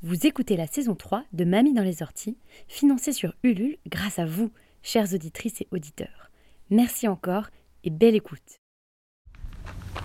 [0.00, 4.26] Vous écoutez la saison 3 de Mamie dans les orties, financée sur Ulule grâce à
[4.26, 6.30] vous, chères auditrices et auditeurs.
[6.70, 7.46] Merci encore
[7.82, 8.60] et belle écoute.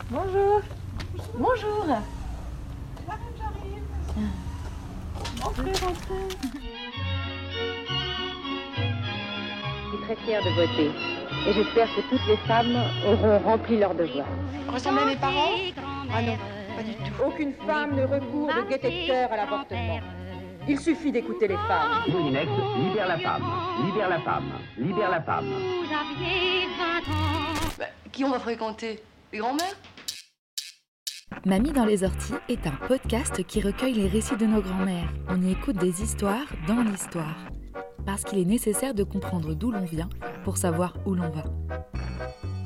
[0.10, 0.62] Bonjour.
[1.36, 1.86] Bonjour.
[5.44, 6.28] Entrez, entrez.
[9.86, 10.90] Je suis très fière de voter
[11.48, 12.76] et j'espère que toutes les femmes
[13.06, 14.26] auront rempli leur devoir.
[14.70, 15.52] Ressemblez à mes parents?
[16.12, 16.38] Ah non,
[16.76, 17.24] pas du tout.
[17.26, 20.00] Aucune femme ne recourt de détecteur à l'avortement.
[20.68, 22.04] Il suffit d'écouter les femmes.
[22.08, 23.44] Moulinex, libère la femme,
[23.86, 25.46] libère la femme, libère la femme.
[27.78, 29.04] Bah, qui on va fréquenter?
[29.32, 29.76] Les grands-mères?
[31.46, 35.12] Mamie dans les orties est un podcast qui recueille les récits de nos grands-mères.
[35.28, 37.36] On y écoute des histoires dans l'histoire.
[38.06, 40.10] Parce qu'il est nécessaire de comprendre d'où l'on vient
[40.44, 41.44] pour savoir où l'on va.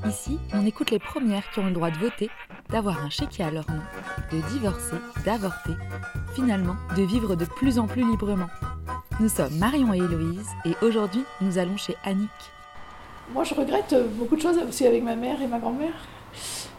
[0.06, 2.30] Ici, on écoute les premières qui ont le droit de voter,
[2.70, 3.82] d'avoir un chéquier à leur nom,
[4.32, 5.74] de divorcer, d'avorter,
[6.36, 8.48] finalement de vivre de plus en plus librement.
[9.20, 12.30] Nous sommes Marion et Héloïse et aujourd'hui nous allons chez Annick.
[13.34, 15.96] Moi je regrette beaucoup de choses aussi avec ma mère et ma grand-mère,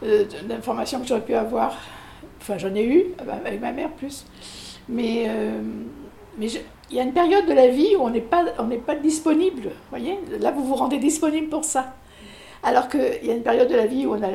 [0.04, 1.76] euh, d'informations que j'aurais pu avoir.
[2.40, 3.04] Enfin j'en ai eu,
[3.44, 4.26] avec ma mère plus.
[4.88, 5.60] Mais, euh,
[6.38, 6.46] mais
[6.90, 8.94] il y a une période de la vie où on n'est pas, on n'est pas
[8.94, 9.70] disponible.
[9.90, 10.18] voyez?
[10.38, 11.94] Là vous vous rendez disponible pour ça.
[12.62, 14.28] Alors qu'il y a une période de la vie où on a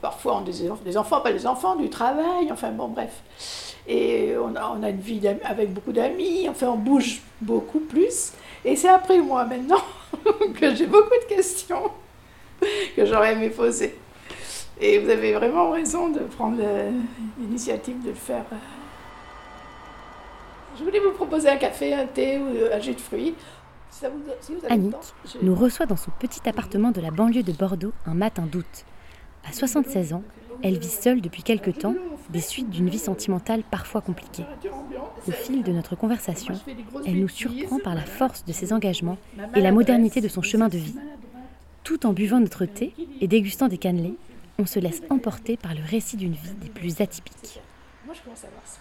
[0.00, 3.22] parfois des, enfants, pas des enfants, du travail, enfin bon bref.
[3.86, 8.32] Et on a, on a une vie avec beaucoup d'amis, enfin on bouge beaucoup plus.
[8.64, 9.82] Et c'est après moi maintenant
[10.60, 11.90] que j'ai beaucoup de questions
[12.96, 13.96] que j'aurais aimé poser.
[14.80, 16.90] Et vous avez vraiment raison de prendre euh,
[17.38, 18.44] l'initiative de le faire.
[20.78, 23.34] Je voulais vous proposer un café, un thé ou un jus de fruits.
[23.96, 26.46] Si ça vous, si vous avez le Annick temps, je- nous reçoit dans son petit
[26.46, 28.84] appartement de la banlieue de Bordeaux un matin d'août.
[29.48, 30.22] À 76 ans,
[30.62, 31.94] elle vit seule depuis quelque temps,
[32.28, 34.44] des suites d'une vie sentimentale parfois compliquée.
[35.26, 36.60] Au fil de notre conversation,
[37.06, 39.16] elle nous surprend par la force de ses engagements
[39.54, 40.96] et la modernité de son chemin de vie.
[41.82, 44.16] Tout en buvant notre thé et dégustant des cannelés,
[44.58, 47.60] on se laisse emporter par le récit d'une vie des plus atypiques.
[48.04, 48.80] Moi, je commence à voir ça.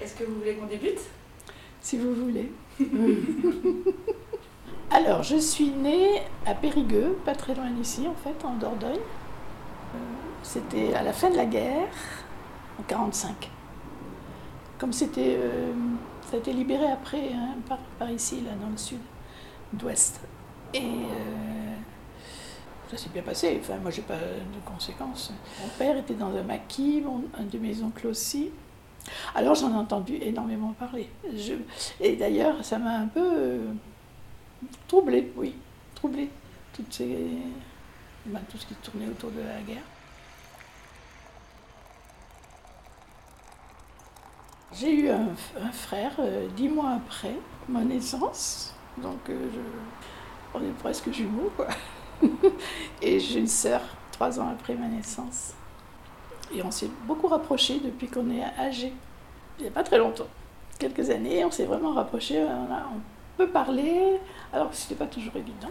[0.00, 1.00] Est-ce que vous voulez qu'on débute?
[1.80, 2.48] Si vous voulez.
[4.90, 8.96] Alors, je suis née à Périgueux, pas très loin d'ici, en fait, en Dordogne.
[9.94, 9.98] Euh,
[10.42, 11.88] C'était à la fin de la guerre,
[12.78, 13.50] en 45.
[14.78, 15.72] Comme c'était, euh,
[16.28, 17.54] ça a été libéré après, hein,
[17.98, 18.98] par, ici, là, dans le sud,
[19.72, 20.20] d'ouest.
[20.74, 21.76] Et euh,
[22.90, 23.58] ça s'est bien passé.
[23.60, 25.32] Enfin, moi, j'ai pas de conséquences.
[25.60, 27.02] Mon père était dans un maquis,
[27.38, 28.50] un de mes oncles aussi.
[29.34, 31.08] Alors j'en ai entendu énormément parler.
[32.00, 33.58] Et d'ailleurs, ça m'a un peu euh,
[34.86, 35.54] troublée, oui,
[35.94, 36.30] troublée,
[36.78, 39.82] ben, tout ce qui tournait autour de la guerre.
[44.74, 45.34] J'ai eu un,
[45.72, 47.34] frère euh, dix mois après
[47.68, 49.48] ma naissance, donc euh,
[50.54, 51.68] on est presque jumeaux, quoi.
[53.02, 53.82] et j'ai une sœur
[54.12, 55.52] trois ans après ma naissance.
[56.54, 58.92] Et on s'est beaucoup rapprochés depuis qu'on est âgés.
[59.58, 60.26] Il n'y a pas très longtemps.
[60.78, 62.42] Quelques années, on s'est vraiment rapprochés.
[62.42, 63.00] On,
[63.38, 64.20] peut parler,
[64.52, 65.70] alors que ce n'était pas toujours évident,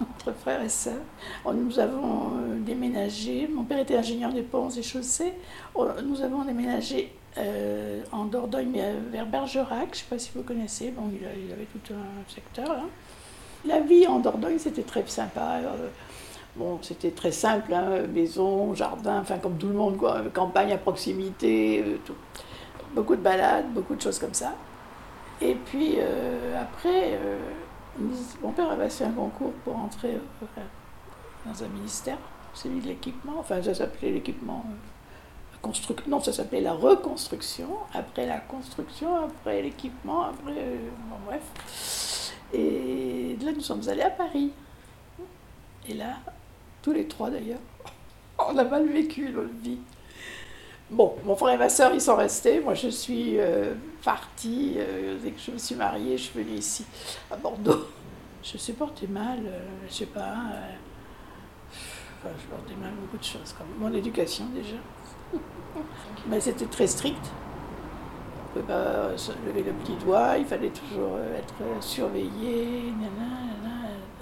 [0.00, 1.02] entre frères et sœurs.
[1.44, 3.46] Nous avons euh, déménagé.
[3.52, 5.34] Mon père était ingénieur des ponts et chaussées.
[5.76, 9.88] Nous avons déménagé euh, en Dordogne, vers Bergerac.
[9.88, 10.90] Je ne sais pas si vous connaissez.
[10.90, 12.84] Bon, il, avait tout un secteur là.
[13.66, 15.58] La vie en Dordogne, c'était très sympa.
[15.62, 15.88] euh,
[16.54, 20.78] Bon, c'était très simple, hein, maison, jardin, enfin comme tout le monde, quoi, campagne à
[20.78, 22.12] proximité, euh.
[22.94, 24.52] Beaucoup de balades, beaucoup de choses comme ça.
[25.40, 27.38] Et puis euh, après, euh,
[28.42, 30.18] mon père avait passé un concours pour entrer
[31.46, 32.18] dans un ministère,
[32.52, 34.64] celui de l'équipement, enfin ça s'appelait l'équipement.
[36.08, 40.66] Non, ça s'appelait la reconstruction, après la construction, après l'équipement, après.
[41.08, 42.32] bon, bref.
[42.52, 44.50] Et là, nous sommes allés à Paris.
[45.88, 46.16] Et là,
[46.82, 47.60] tous les trois d'ailleurs,
[48.38, 49.78] on a mal vécu notre vie.
[50.90, 52.60] Bon, mon frère et ma soeur, ils sont restés.
[52.60, 53.72] Moi, je suis euh,
[54.04, 54.74] partie.
[54.76, 56.84] euh, dès que je me suis mariée, je suis venue ici,
[57.30, 57.86] à Bordeaux.
[58.44, 60.20] Je supportais mal, euh, je sais pas.
[60.20, 60.72] euh,
[62.18, 64.74] enfin, je supportais mal beaucoup de choses, comme mon éducation déjà.
[66.26, 67.24] Mais c'était très strict.
[68.54, 69.10] On ne pouvait pas
[69.46, 72.92] lever le petit doigt, il fallait toujours être surveillé,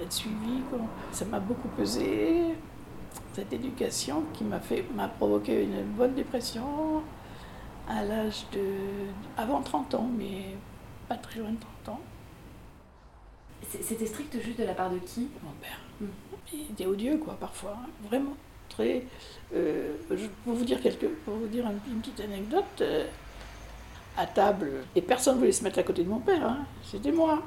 [0.00, 0.60] nana, être suivi.
[0.68, 0.78] quoi.
[1.12, 2.54] Ça m'a beaucoup pesé,
[3.32, 7.02] cette éducation qui m'a fait m'a provoqué une bonne dépression
[7.88, 8.60] à l'âge de.
[9.36, 10.54] avant 30 ans, mais
[11.08, 12.00] pas très loin de 30 ans.
[13.82, 15.28] C'était strict juste de la part de qui?
[15.44, 15.78] Mon père.
[16.52, 18.32] Il était odieux, quoi, parfois, hein, vraiment.
[18.68, 19.04] Très.
[19.54, 23.04] euh, je- pour vous dire quelque, pour vous dire une, une petite anecdote, euh,
[24.20, 26.58] à table, et personne ne voulait se mettre à côté de mon père, hein.
[26.84, 27.42] c'était moi.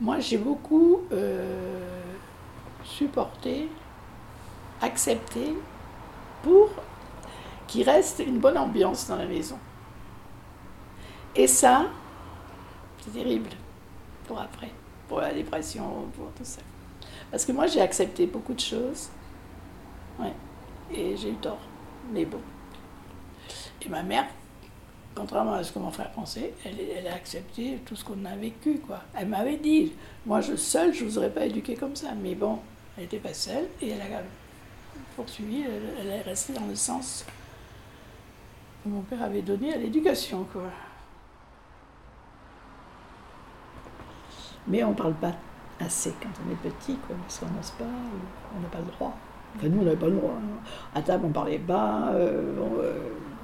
[0.00, 2.02] Moi, j'ai beaucoup euh,
[2.82, 3.68] supporté,
[4.80, 5.54] accepté
[6.42, 6.70] pour
[7.66, 9.58] qu'il reste une bonne ambiance dans la maison.
[11.36, 11.86] Et ça,
[13.00, 13.50] c'est terrible
[14.26, 14.70] pour après,
[15.08, 16.62] pour la dépression, pour tout ça.
[17.30, 19.10] Parce que moi, j'ai accepté beaucoup de choses.
[20.18, 20.32] Ouais.
[20.90, 21.60] Et j'ai eu tort.
[22.12, 22.40] Mais bon.
[23.84, 24.26] Et ma mère,
[25.18, 28.78] contrairement à ce que mon frère pensait, elle, a accepté tout ce qu'on a vécu.
[28.78, 29.00] Quoi.
[29.14, 29.92] Elle m'avait dit,
[30.24, 32.08] moi je seule, je ne vous aurais pas éduqué comme ça.
[32.22, 32.60] Mais bon,
[32.96, 34.22] elle n'était pas seule et elle a
[35.16, 35.64] poursuivi,
[36.00, 37.24] elle, est restée dans le sens
[38.84, 40.46] que mon père avait donné à l'éducation.
[40.52, 40.62] quoi.
[44.68, 45.32] Mais on ne parle pas
[45.80, 47.84] assez quand on est petit, quoi, parce qu'on n'ose pas,
[48.56, 49.16] on n'a pas le droit.
[49.56, 50.34] Enfin, nous, on n'avait pas le droit.
[50.34, 50.60] hein.
[50.94, 52.98] À table, on parlait bas, euh, euh,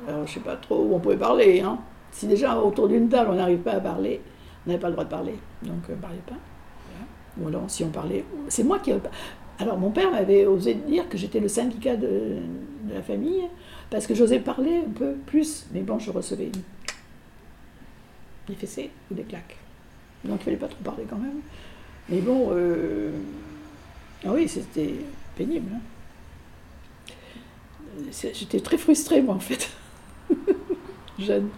[0.09, 1.61] alors, je sais pas trop où on pouvait parler.
[1.61, 1.79] Hein.
[2.13, 4.21] Si déjà autour d'une table, on n'arrive pas à parler,
[4.65, 6.37] on n'avait pas le droit de parler, donc on ne parlait pas.
[6.91, 7.07] Voilà.
[7.39, 8.93] Ou alors, si on parlait, c'est moi qui.
[9.59, 12.39] Alors, mon père m'avait osé dire que j'étais le syndicat de,
[12.93, 13.45] la famille,
[13.91, 16.51] parce que j'osais parler un peu plus, mais bon, je recevais
[18.47, 19.57] des fessées ou des claques.
[20.25, 21.41] Donc, il ne fallait pas trop parler quand même.
[22.09, 23.11] Mais bon, euh,
[24.25, 24.95] ah oui, c'était
[25.37, 25.71] pénible.
[25.75, 25.81] hein.
[28.11, 29.71] J'étais très frustrée, moi, en fait,
[31.19, 31.49] jeune.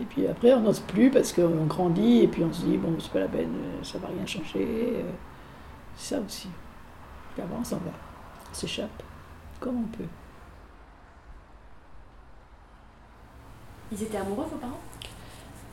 [0.00, 2.96] Et puis après, on n'ose plus parce qu'on grandit et puis on se dit, bon,
[3.00, 4.66] c'est pas la peine, euh, ça va rien changer.
[4.96, 5.10] euh,
[5.96, 6.48] C'est ça aussi.
[7.34, 7.92] Puis avant, on s'en va,
[8.50, 9.02] on s'échappe,
[9.60, 10.04] comme on peut.
[13.92, 14.80] Ils étaient amoureux, vos parents?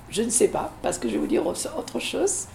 [0.10, 2.48] Je ne sais pas, parce que je vais vous dire autre autre chose.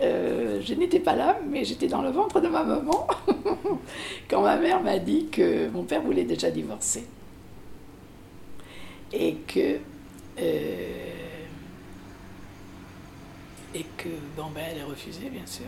[0.00, 3.06] Euh, je n'étais pas là, mais j'étais dans le ventre de ma maman
[4.28, 7.06] quand ma mère m'a dit que mon père voulait déjà divorcer.
[9.16, 9.78] Et que.
[10.40, 11.10] euh,
[13.74, 15.66] et que, bon, ben, elle a refusé, bien sûr,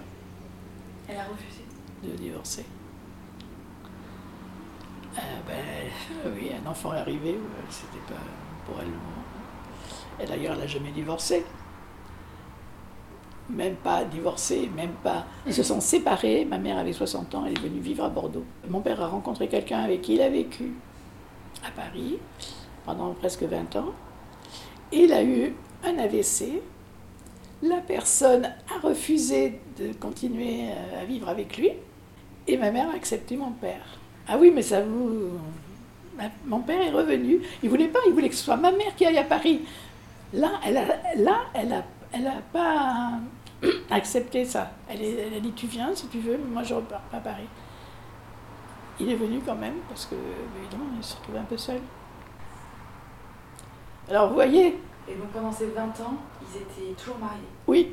[1.09, 1.63] Elle a refusé.
[2.05, 2.65] de divorcer.
[5.17, 7.37] Euh, ben, oui, un enfant est arrivé,
[7.71, 8.21] c'était pas
[8.67, 9.25] pour elle le moment.
[10.21, 11.45] Et d'ailleurs, elle n'a jamais divorcé.
[13.49, 15.25] Même pas divorcé, même pas.
[15.47, 16.45] Ils se sont séparés.
[16.45, 18.45] Ma mère avait 60 ans, elle est venue vivre à Bordeaux.
[18.69, 20.73] Mon père a rencontré quelqu'un avec qui il a vécu
[21.65, 22.19] à Paris
[22.87, 23.93] pendant presque 20 ans.
[24.93, 25.53] Il a eu
[25.85, 26.63] un AVC.
[27.63, 31.71] La personne a refusé de continuer euh, à vivre avec lui.
[32.47, 33.99] Et ma mère a accepté mon père.
[34.29, 35.33] Ah oui, mais ça vous.
[36.47, 37.41] Mon père est revenu.
[37.63, 39.63] Il voulait pas, il voulait que ce soit ma mère qui aille à Paris.
[40.33, 40.87] Là, elle a,
[41.17, 43.19] là, elle a, elle a pas
[43.91, 44.71] accepté ça.
[44.89, 47.49] Elle, a dit tu viens si tu veux, mais moi je repars pas à Paris.
[48.99, 50.15] Il est venu quand même parce que
[50.61, 51.81] évidemment il se retrouvait un peu seul.
[54.09, 57.41] Alors vous voyez, Et donc pendant ces 20 ans, ils étaient toujours mariés.
[57.67, 57.93] oui,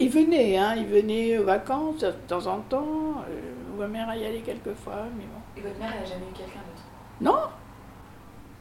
[0.00, 3.22] il venait, hein, il venait aux vacances de temps en temps.
[3.28, 5.40] Euh, ma mère y allait quelques fois, mais bon.
[5.56, 6.82] Et votre mère, elle a jamais eu quelqu'un d'autre?
[7.20, 7.38] Non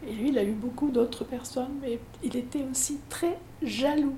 [0.07, 4.15] Et lui, il a eu beaucoup d'autres personnes, mais il était aussi très jaloux.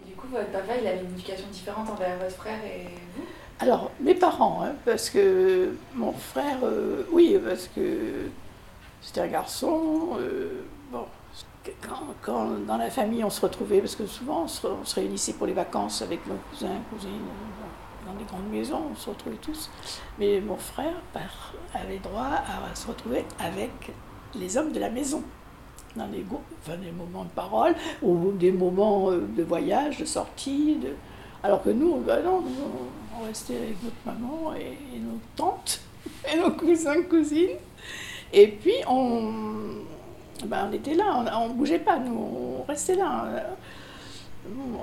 [0.00, 2.86] Et du coup, votre papa, il avait une éducation différente envers votre frère et
[3.16, 3.24] vous?
[3.60, 8.28] Alors, mes parents, hein, parce que mon frère, euh, oui, parce que
[9.02, 10.16] c'était un garçon.
[10.18, 11.04] euh, bon,
[11.80, 15.46] quand, quand dans la famille on se retrouvait, parce que souvent on se, réunissait pour
[15.46, 19.70] les vacances avec nos cousins, cousines, euh, dans des grandes maisons, on se retrouvait tous.
[20.18, 20.94] Mais mon frère
[21.74, 23.92] avait droit à se retrouver avec
[24.34, 25.22] les hommes de la maison.
[25.94, 26.24] Dans des,
[26.62, 30.78] enfin, des moments de parole ou des moments euh, de voyage, de sortie.
[31.42, 32.42] Alors que nous, ben non,
[33.20, 35.82] on restait avec notre maman et nos tantes
[36.32, 37.58] et nos cousins, cousines.
[38.32, 39.30] Et puis, on,
[40.46, 43.26] ben, on était là, on ne bougeait pas, nous, on restait là.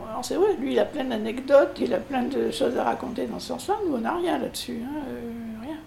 [0.09, 3.25] Alors c'est vrai, lui, il a plein d'anecdotes, il a plein de choses à raconter
[3.25, 3.75] dans ce sens-là.
[3.85, 5.77] Nous, on n'a rien là-dessus, hein, euh, rien.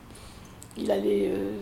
[0.76, 1.56] Il allait euh,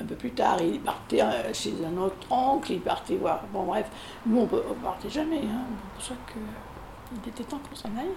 [0.00, 3.44] un peu plus tard, il partait euh, chez un autre oncle, il partait voir.
[3.52, 3.86] Bon, bref,
[4.26, 5.38] nous, on ne partait jamais.
[5.38, 5.62] Hein,
[5.94, 8.14] pour qu'il était temps qu'on s'en aille,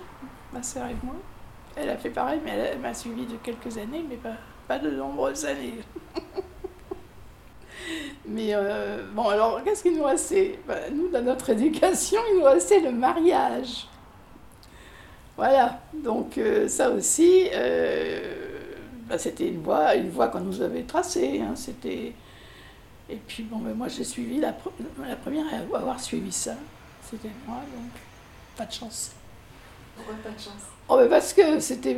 [0.52, 1.16] ma sœur et moi.
[1.76, 4.38] Elle a fait pareil, mais elle, elle m'a suivi de quelques années, mais pas,
[4.68, 5.82] pas de nombreuses années.
[8.28, 10.60] Mais euh, bon, alors qu'est-ce qu'il nous restait?
[10.68, 13.88] Ben, Nous, dans notre éducation, il nous restait le mariage.
[15.38, 18.64] Voilà, donc euh, ça aussi, euh,
[19.08, 21.42] ben, c'était une voie, une voie qu'on nous avait tracée.
[21.42, 22.14] hein, c'était...
[23.10, 24.72] Et puis bon, ben, moi j'ai suivi, la, pre-
[25.08, 26.56] la première à avoir suivi ça,
[27.08, 27.92] c'était moi, donc
[28.58, 29.12] pas de chance.
[29.96, 30.64] Pourquoi pas de chance?
[30.90, 31.98] Oh, parce que c'était,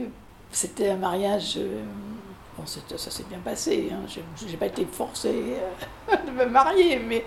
[0.51, 1.57] c'était un mariage.
[2.59, 3.89] Euh, bon, ça s'est bien passé.
[3.91, 5.57] Hein, j'ai, j'ai pas été forcée
[6.09, 7.23] euh, de me marier, mais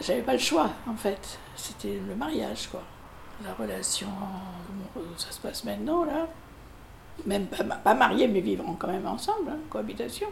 [0.00, 1.38] j'avais pas le choix, en fait.
[1.56, 2.82] C'était le mariage, quoi.
[3.44, 4.08] La relation,
[4.66, 6.28] comment ça se passe maintenant, là.
[7.26, 10.28] Même pas, pas mais vivant quand même ensemble, hein, cohabitation.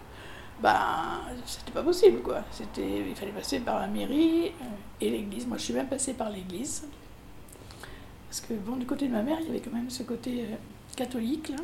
[0.60, 2.42] Ben, c'était pas possible, quoi.
[2.76, 4.64] Il fallait passer par la mairie euh,
[5.00, 5.46] et l'église.
[5.46, 6.84] Moi, je suis même passée par l'église.
[8.28, 10.46] Parce que, bon, du côté de ma mère, il y avait quand même ce côté
[10.50, 10.56] euh,
[10.96, 11.62] catholique, là.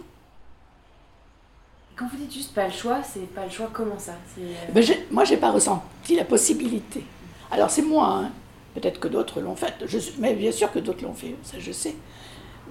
[1.97, 4.85] Quand vous dites juste pas le choix, c'est pas le choix comment ça euh, Ben,
[5.11, 7.05] moi, j'ai pas ressenti la possibilité.
[7.53, 8.31] Alors, c'est moi, hein.
[8.75, 9.73] peut-être que d'autres l'ont fait.
[10.19, 11.95] Mais bien sûr que d'autres l'ont fait, ça je sais.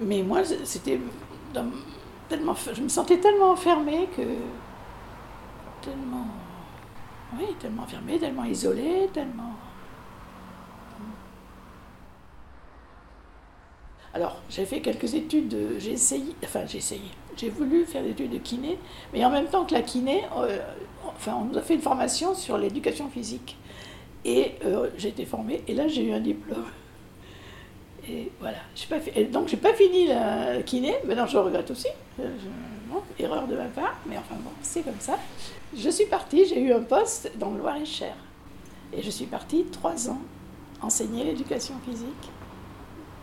[0.00, 1.00] Mais moi, c'était
[2.28, 4.22] tellement, je me sentais tellement enfermée que
[5.80, 6.26] tellement,
[7.38, 9.52] oui, tellement enfermée, tellement isolée, tellement.
[14.12, 18.10] Alors, j'ai fait quelques études, de- j'ai essayé, enfin j'ai essayé, j'ai voulu faire des
[18.10, 18.78] études de kiné,
[19.12, 20.58] mais en même temps que la kiné, euh,
[21.06, 23.56] enfin on nous a fait une formation sur l'éducation physique.
[24.24, 26.66] Et euh, j'ai été formée, et là j'ai eu un diplôme.
[28.08, 31.88] Et voilà, pas fait, et donc j'ai pas fini la kiné, maintenant je regrette aussi,
[32.20, 32.28] Euh,
[33.18, 35.18] erreur de ma part, mais enfin bon, c'est comme ça.
[35.76, 38.14] Je suis partie, j'ai eu un poste dans le Loir-et-Cher.
[38.92, 40.20] Et je suis partie trois ans
[40.80, 42.30] enseigner l'éducation physique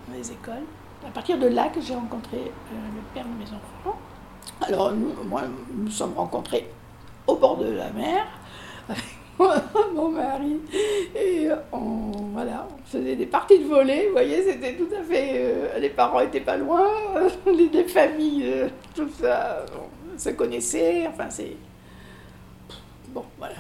[0.08, 0.66] dans les écoles.
[1.06, 3.98] À partir de là que j'ai rencontré euh, le père de mes enfants.
[4.62, 5.44] Alors, nous, moi,
[5.74, 6.70] nous sommes rencontrés
[7.28, 8.26] au bord de la mer
[8.88, 9.04] avec
[9.96, 10.58] mon mari.
[11.16, 14.06] Et on, voilà, on faisait des parties de volley.
[14.08, 15.30] Vous voyez, c'était tout à fait.
[15.36, 16.88] euh, les parents étaient pas loin,
[17.46, 19.66] les, les familles, euh, tout ça,
[20.14, 21.08] on se connaissait.
[21.08, 21.56] Enfin, c'est.
[23.10, 23.56] Bon, voilà.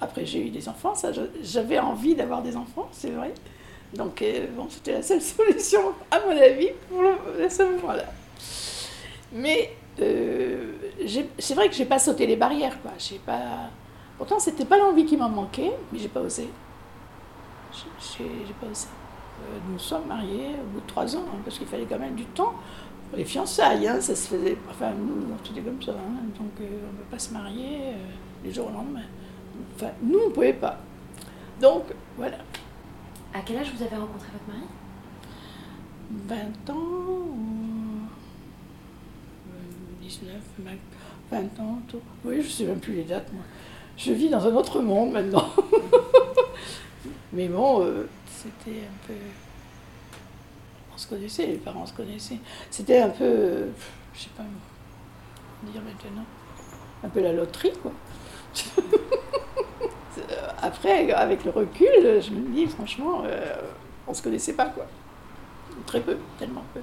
[0.00, 0.94] Après, j'ai eu des enfants.
[1.42, 3.32] J'avais envie d'avoir des enfants, c'est vrai.
[3.94, 8.04] Donc, euh, bon, c'était la seule solution, à mon avis, pour le- ce moment-là.
[9.32, 10.72] Mais euh,
[11.38, 12.92] c'est vrai que j'ai pas sauté les barrières, quoi.
[12.98, 13.70] J'ai pas.
[14.18, 16.48] Pourtant, c'était pas l'envie qui m'en manquait, mais j'ai pas osé.
[18.18, 18.24] J'ai
[18.60, 18.86] pas osé.
[19.42, 22.14] Euh, nous sommes mariés au bout de trois ans, hein, parce qu'il fallait quand même
[22.14, 22.54] du temps
[23.10, 23.86] pour les fiançailles.
[23.86, 24.56] hein, ça se faisait.
[24.70, 25.92] Enfin, nous, c'était comme ça.
[25.92, 27.78] hein, donc, euh, on ne peut pas se marier
[28.42, 29.02] du jour au lendemain.
[29.74, 30.78] Enfin, nous, on ne pouvait pas.
[31.60, 31.84] Donc,
[32.16, 32.38] voilà.
[33.36, 34.66] À quel âge vous avez rencontré votre mari?
[36.66, 38.08] 20 ans ou
[39.50, 40.70] euh, 19, 20,
[41.30, 42.00] 20 ans, tout.
[42.24, 43.42] Oui, je ne sais même plus les dates, moi.
[43.98, 45.50] Je vis dans un autre monde maintenant.
[47.34, 49.12] Mais bon, euh, c'était un peu.
[50.94, 52.38] On se connaissait, les parents se connaissaient.
[52.70, 53.24] C'était un peu.
[53.24, 53.70] euh,
[54.14, 54.44] je sais pas
[55.70, 56.24] dire maintenant.
[57.04, 57.92] Un peu la loterie, quoi.
[60.62, 63.54] Après, avec le recul, je me dis, franchement, euh,
[64.06, 64.86] on se connaissait pas, quoi.
[65.86, 66.80] Très peu, tellement peu.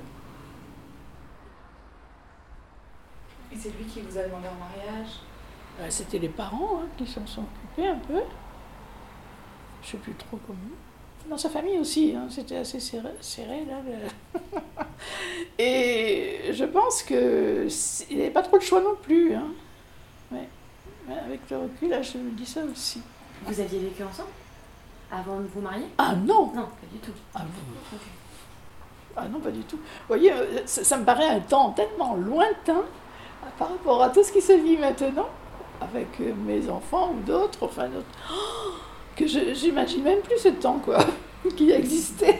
[3.51, 5.13] Et c'est lui qui vous a demandé en mariage?
[5.79, 8.21] Euh, C'était les parents hein, qui s'en sont occupés un peu.
[9.83, 10.59] Je sais plus trop comment.
[11.29, 13.75] Dans sa famille aussi, hein, c'était assez serré, serré là.
[13.85, 14.41] le-
[15.63, 17.67] Et je pense que
[18.09, 19.33] il n'avait pas trop de choix non plus.
[19.33, 19.47] Hein.
[20.31, 20.47] Ouais,
[21.25, 23.01] Avec le recul, là, je me dis ça aussi.
[23.45, 24.29] Vous aviez vécu ensemble
[25.11, 25.85] Avant de vous marier?
[25.97, 27.11] Ah non Non, pas du tout.
[27.35, 27.97] Ah, vous-.
[29.15, 29.77] Ah non, pas du tout.
[29.77, 32.77] Vous voyez, euh, ça, ça me paraît un temps tellement lointain
[33.43, 35.29] euh, par rapport à tout ce qui se vit maintenant,
[35.81, 38.71] avec euh, mes enfants ou d'autres, enfin, d'autres, Oh,
[39.15, 40.97] que je j'imagine même plus ce temps, quoi,
[41.55, 42.39] qui existait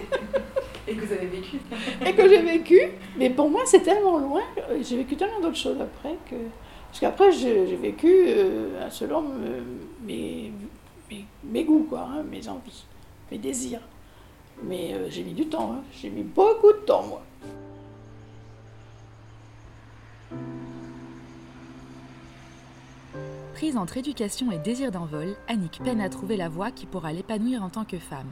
[0.88, 1.60] Et que vous avez vécu
[2.06, 2.80] et que j'ai vécu.
[3.18, 4.42] Mais pour moi, c'est tellement loin,
[4.82, 6.36] j'ai vécu tellement d'autres choses après que.
[6.90, 9.24] Parce qu'après, j'ai vécu euh, selon
[10.06, 10.52] mes,
[11.44, 12.86] mes, goûts, quoi, hein, mes envies,
[13.32, 13.82] mes désirs.
[14.64, 15.84] Mais euh, j'ai mis du temps, hein.
[15.94, 17.24] j'ai mis beaucoup de temps, moi.
[23.54, 27.64] Prise entre éducation et désir d'envol, Annick peine à trouver la voie qui pourra l'épanouir
[27.64, 28.30] en tant que femme.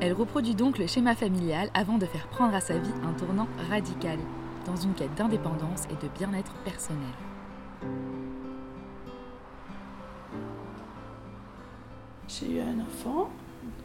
[0.00, 3.46] Elle reproduit donc le schéma familial avant de faire prendre à sa vie un tournant
[3.70, 4.18] radical,
[4.66, 7.00] dans une quête d'indépendance et de bien-être personnel.
[12.28, 13.28] J'ai eu un enfant,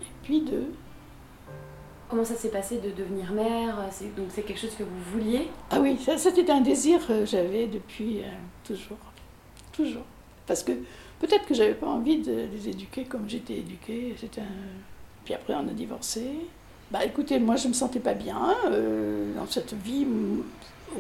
[0.02, 0.72] et puis deux.
[2.10, 5.48] Comment ça s'est passé de devenir mère C'est- Donc c'est quelque chose que vous vouliez?
[5.70, 8.28] Ah oui, ça c'était un désir que j'avais depuis euh,
[8.64, 8.98] toujours.
[9.72, 10.02] Toujours.
[10.48, 10.72] Parce que
[11.20, 14.16] peut-être que j'avais pas envie de les éduquer comme j'étais éduquée.
[14.38, 14.42] Un-
[15.24, 16.24] Puis après on a divorcé.
[16.90, 20.08] Bah écoutez, moi je me sentais pas bien euh, dans cette vie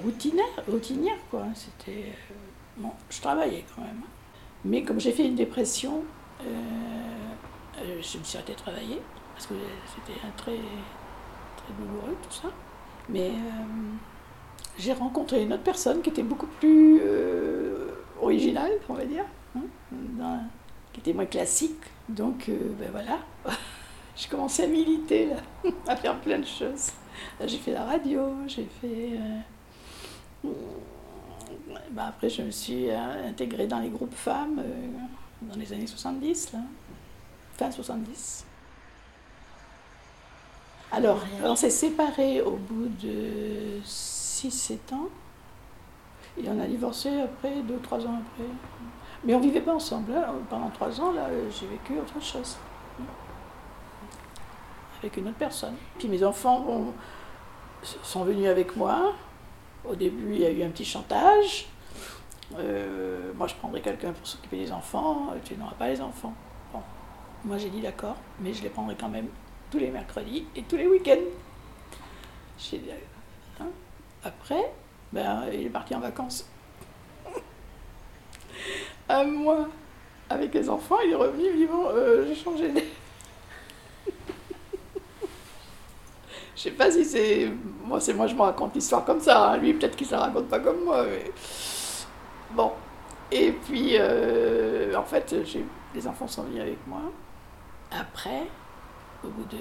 [0.03, 1.45] routinaire, routinière quoi.
[1.55, 1.99] C'était.
[2.09, 2.33] euh,
[2.77, 4.01] Bon, je travaillais quand même.
[4.63, 6.03] Mais comme j'ai fait une dépression,
[6.41, 7.28] euh, euh,
[7.85, 9.01] je me suis arrêtée de travailler.
[9.33, 9.53] Parce que
[9.95, 12.49] c'était très, très douloureux tout ça.
[13.07, 13.93] Mais euh,
[14.77, 17.87] j'ai rencontré une autre personne qui était beaucoup plus euh,
[18.21, 19.25] originale, on va dire,
[19.57, 20.39] hein,
[20.93, 21.79] qui était moins classique.
[22.09, 23.19] Donc, euh, ben voilà,
[24.19, 25.37] J'ai commencé à militer, là,
[25.87, 26.91] à faire plein de choses.
[27.45, 29.17] J'ai fait la radio, j'ai fait.
[30.45, 30.49] euh,
[31.91, 34.87] bah, après, je me suis euh, intégrée dans les groupes femmes euh,
[35.41, 36.59] dans les années 70, là.
[37.59, 38.45] Fin 70.
[40.93, 45.09] Alors, on s'est séparés au bout de 6-7 ans.
[46.37, 48.49] Et on a divorcé après, 2-3 ans après.
[49.25, 50.13] Mais on vivait pas ensemble.
[50.13, 50.33] hein.
[50.49, 52.57] Pendant 3 ans, là, j'ai vécu autre chose.
[54.99, 55.75] Avec une autre personne.
[55.97, 56.93] Puis mes enfants
[57.83, 59.13] sont venus avec moi.
[59.87, 61.67] Au début, il y a eu un petit chantage.
[62.57, 65.33] Euh, moi, je prendrai quelqu'un pour s'occuper des enfants.
[65.43, 66.33] Tu n'auras pas les enfants.
[67.45, 69.27] Moi, j'ai dit d'accord, mais je les prendrai quand même
[69.71, 71.15] tous les mercredis et tous les week-ends.
[73.61, 73.67] Hein.
[74.23, 74.71] Après,
[75.13, 76.45] ben, il est parti en vacances.
[79.09, 79.67] Un mois
[80.29, 81.85] avec les enfants, il est revenu vivant.
[81.89, 82.83] Euh, j'ai changé d'air.
[86.55, 87.49] Je sais pas si c'est.
[87.85, 89.51] Moi, c'est moi, je me raconte l'histoire comme ça.
[89.51, 89.57] hein.
[89.57, 91.05] Lui, peut-être qu'il ne la raconte pas comme moi.
[92.51, 92.73] Bon.
[93.31, 95.33] Et puis, euh, en fait,
[95.95, 96.99] les enfants sont venus avec moi.
[97.91, 98.43] Après,
[99.23, 99.57] au bout de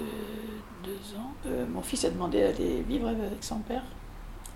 [0.83, 3.83] deux ans, euh, mon fils a demandé d'aller vivre avec son père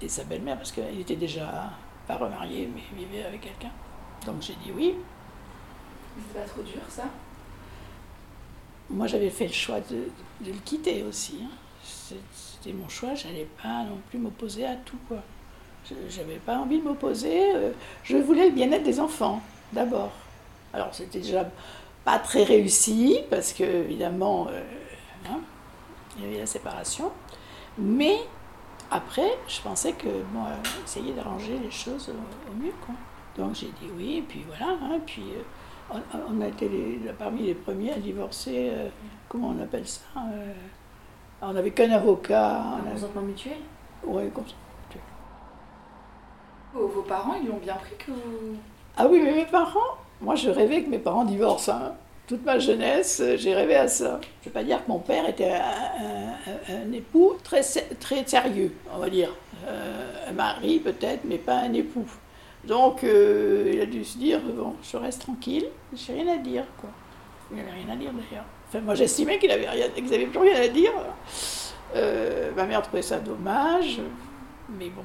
[0.01, 1.71] et sa belle-mère parce qu'il était déjà
[2.07, 3.71] pas remarié, mais il vivait avec quelqu'un.
[4.25, 4.95] Donc j'ai dit oui.
[6.15, 7.03] C'est pas trop dur ça?
[8.89, 10.07] Moi, j'avais fait le choix de,
[10.45, 11.39] de le quitter aussi.
[11.43, 11.49] hein.
[11.83, 14.97] C'était mon choix, j'allais pas non plus m'opposer à tout.
[15.07, 15.17] quoi.
[15.89, 17.55] Je- J'avais pas envie de m'opposer.
[17.55, 17.71] euh,
[18.03, 19.41] Je voulais le bien-être des enfants,
[19.73, 20.11] d'abord.
[20.73, 21.49] Alors, c'était déjà
[22.05, 24.61] pas très réussi, parce que, évidemment, euh,
[25.29, 25.39] hein,
[26.17, 27.11] il y avait la séparation.
[27.77, 28.17] Mais
[28.91, 32.95] après, je pensais que, bon, euh, essayer d'arranger les choses au, au mieux, quoi.
[33.35, 34.73] Donc j'ai dit oui, et puis voilà.
[34.73, 35.41] hein, puis euh,
[36.29, 38.69] on, on a été les- parmi les premiers à divorcer.
[38.71, 38.89] euh,
[39.27, 40.53] comment on appelle ça euh,
[41.41, 42.61] On n'avait qu'un avocat.
[42.61, 43.57] Un avait- consentement mutuel?
[44.05, 44.53] Ouais, comme ça.
[46.75, 48.55] Vos, vos parents, ils l'ont bien pris que vous...
[48.97, 51.73] Ah oui, mais mes parents, moi je rêvais que mes parents divorcent.
[51.73, 51.93] hein.
[52.25, 54.21] Toute ma jeunesse, euh, j'ai rêvé à ça.
[54.23, 57.61] Je ne veux pas dire que mon père était un, époux très,
[57.99, 59.29] très sérieux, on va dire.
[59.67, 62.07] Euh, un mari peut-être, mais pas un époux.
[62.63, 66.63] Donc euh, il a dû se dire, bon, je reste tranquille, j'ai rien à dire.
[67.51, 68.45] Il n'avait rien à dire d'ailleurs.
[68.69, 70.93] Enfin, moi j'estimais qu'il avait rien, plus rien à dire.
[72.55, 73.99] Ma mère trouvait ça dommage,
[74.69, 75.03] mais bon,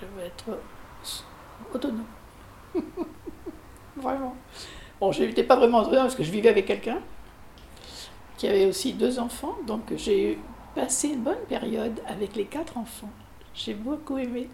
[0.00, 0.60] je veux être
[1.74, 2.04] autonome.
[4.10, 4.34] Vraiment.
[5.00, 6.98] Bon, je n'étais pas vraiment autonome parce que je vivais avec quelqu'un
[8.36, 10.38] qui avait aussi deux enfants, donc j'ai
[10.74, 13.10] passé une bonne période avec les quatre enfants.
[13.54, 14.48] J'ai beaucoup aimé.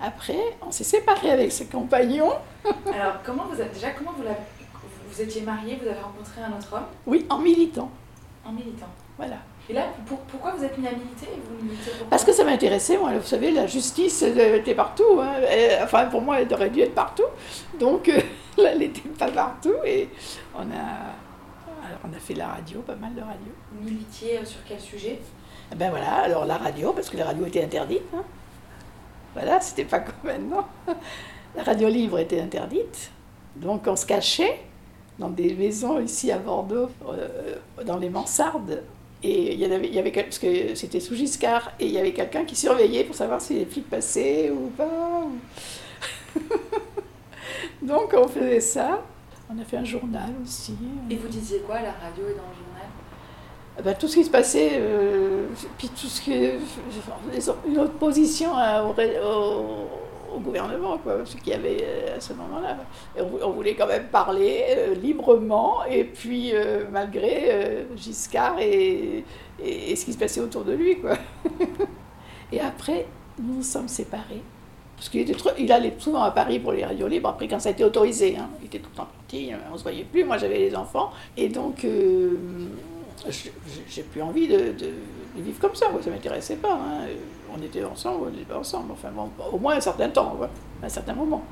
[0.00, 2.32] Après, on s'est séparés avec ses compagnons.
[2.94, 3.70] Alors, comment vous avez...
[3.70, 4.24] Déjà, comment vous,
[5.10, 6.86] vous étiez marié, vous avez rencontré un autre homme?
[7.06, 7.90] Oui, en militant.
[8.44, 8.88] en militant.
[9.18, 9.36] Voilà.
[9.70, 12.42] Et là, pour- pourquoi vous êtes mis à militer et vous militez Parce que ça
[12.42, 15.20] m'intéressait, moi, vous savez, la justice elle était partout.
[15.20, 15.34] hein.
[15.48, 17.22] Et, enfin, pour moi, elle aurait dû être partout.
[17.78, 18.18] Donc, euh,
[18.58, 19.74] là, elle n'était pas partout.
[19.86, 20.08] Et
[20.56, 23.52] on a, alors, on a fait la radio, pas mal de radio.
[23.72, 25.20] Vous militiez euh, sur quel sujet?
[25.72, 28.02] Eh Ben voilà, alors la radio, parce que la radio était interdite.
[28.16, 28.24] hein.
[29.34, 30.66] Voilà, c'était pas comme maintenant.
[31.56, 33.10] La radio libre était interdite.
[33.56, 34.60] Donc, on se cachait
[35.18, 37.54] dans des maisons ici à Bordeaux, euh,
[37.84, 38.82] dans les mansardes.
[39.22, 41.92] Et il y en avait, il y avait parce que c'était sous Giscard, et il
[41.92, 45.24] y avait quelqu'un qui surveillait pour savoir si les flics passaient ou pas.
[45.26, 46.40] ou-
[47.82, 49.02] Donc on faisait ça.
[49.52, 50.74] On a fait un journal aussi.
[51.10, 53.84] Et vous disiez quoi à la radio et dans le journal?
[53.84, 55.46] Ben, tout ce qui se passait, euh,
[55.78, 56.58] puis tout ce qui les-
[57.66, 59.88] une opposition à- au, ré- au-
[60.34, 62.76] au gouvernement, quoi, ce qu'il y avait euh, à ce moment-là.
[63.18, 69.24] On, on voulait quand même parler euh, librement, et puis euh, malgré Giscard et,
[69.62, 71.00] et- ce qui se passait autour de lui.
[71.00, 71.16] Quoi.
[72.52, 73.06] et après,
[73.38, 74.42] nous nous sommes séparés.
[74.96, 77.84] Parce qu'il allait souvent à Paris pour les radios libres, après quand ça a été
[77.84, 78.36] autorisé.
[78.38, 78.50] hein.
[78.60, 81.10] Il était tout le temps parti, on ne se voyait plus, moi j'avais les enfants.
[81.38, 81.86] Et donc,
[83.88, 84.74] j'ai plus envie de,
[85.36, 86.74] vivre comme ça, ça ne m'intéressait pas.
[86.74, 87.06] hein.
[87.56, 90.36] On était ensemble, on n'était pas ensemble, enfin bon, au moins un certain temps,
[90.82, 91.42] un certain moment.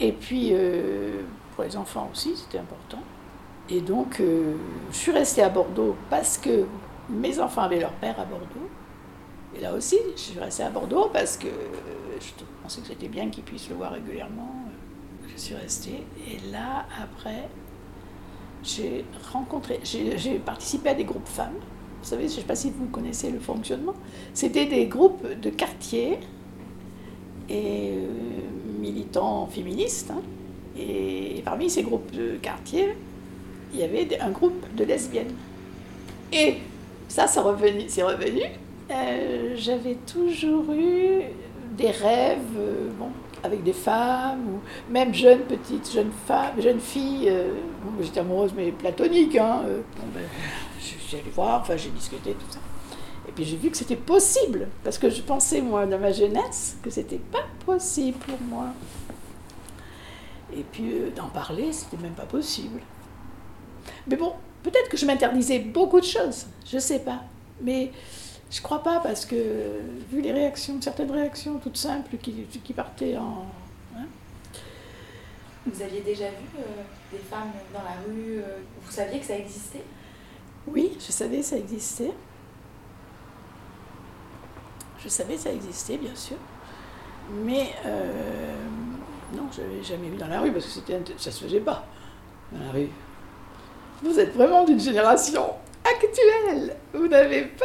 [0.00, 1.22] Et puis, euh,
[1.54, 3.00] pour les enfants aussi, c'était important.
[3.68, 4.54] Et donc, euh,
[4.90, 6.66] je suis restée à Bordeaux parce que
[7.08, 8.68] mes enfants avaient leur père à Bordeaux.
[9.56, 13.08] Et là aussi, je suis restée à Bordeaux parce que euh, je pensais que c'était
[13.08, 14.54] bien qu'ils puissent le voir régulièrement.
[15.28, 16.06] Je suis restée.
[16.28, 17.48] Et là, après,
[18.62, 21.58] j'ai rencontré, j'ai participé à des groupes femmes.
[22.06, 23.94] Vous savez, je ne sais pas si vous connaissez le fonctionnement.
[24.32, 26.20] C'était des groupes de quartier
[27.48, 28.06] et euh,
[28.78, 30.12] militants féministes.
[30.12, 30.22] hein.
[30.78, 32.94] Et parmi ces groupes de quartier,
[33.74, 35.34] il y avait un groupe de lesbiennes.
[36.32, 36.58] Et
[37.08, 37.86] ça, c'est revenu.
[37.88, 38.42] C'est revenu.
[38.88, 41.22] Euh, j'avais toujours eu
[41.76, 43.08] des rêves, euh, bon,
[43.42, 47.32] avec des femmes, ou même jeunes petites, jeunes femmes, jeunes filles.
[48.00, 49.34] j'étais amoureuse, mais platonique.
[49.34, 49.62] Hein,
[50.14, 50.22] ben,
[50.94, 52.60] je suis allée voir, enfin, j'ai discuté, tout ça.
[53.28, 56.76] Et puis j'ai vu que c'était possible, parce que je pensais, moi, dans ma jeunesse,
[56.82, 58.66] que c'était pas possible pour moi.
[60.56, 62.80] Et puis euh, d'en parler, c'était même pas possible.
[64.06, 67.22] Mais bon, peut-être que je m'interdisais beaucoup de choses, je sais pas.
[67.60, 67.90] Mais
[68.50, 73.44] je crois pas, parce que vu les réactions, certaines réactions toutes simples qui, partaient en.
[73.96, 74.06] hein,
[75.66, 76.62] Vous aviez déjà vu euh,
[77.10, 79.82] des femmes dans la rue euh, Vous saviez que ça existait?
[80.68, 82.12] Oui, je savais que ça existait.
[85.02, 86.36] Je savais que ça existait, bien sûr.
[87.44, 88.54] Mais euh,
[89.34, 91.84] non, je l'avais jamais vu dans la rue parce que ça se faisait pas
[92.52, 92.88] dans la rue.
[94.02, 95.46] Vous êtes vraiment d'une génération
[95.84, 96.76] actuelle.
[96.92, 97.64] Vous n'avez pas.